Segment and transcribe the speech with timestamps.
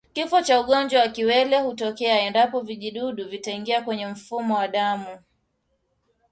[0.13, 5.17] Kifo kwa ugonjwa wa kiwele hutokea endapo vijidudu vitaingia kwenye mfumo wa damu